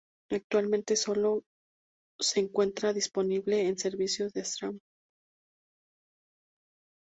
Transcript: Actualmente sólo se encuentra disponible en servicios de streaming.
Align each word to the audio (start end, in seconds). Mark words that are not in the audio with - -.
Actualmente 0.31 0.95
sólo 0.95 1.43
se 2.19 2.39
encuentra 2.39 2.91
disponible 2.91 3.67
en 3.67 3.77
servicios 3.77 4.33
de 4.33 4.41
streaming. 4.41 4.79